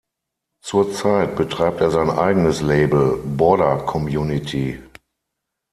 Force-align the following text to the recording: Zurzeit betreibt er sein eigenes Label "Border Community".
Zurzeit 0.65 1.35
betreibt 1.35 1.79
er 1.79 1.91
sein 1.91 2.09
eigenes 2.09 2.61
Label 2.61 3.21
"Border 3.23 3.77
Community". 3.77 4.79